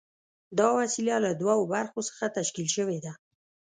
دا 0.57 0.67
وسیله 0.79 1.15
له 1.25 1.31
دوو 1.41 1.57
برخو 1.73 1.99
څخه 2.09 2.25
تشکیل 2.37 2.67
شوې 2.75 2.97
ده. 3.05 3.11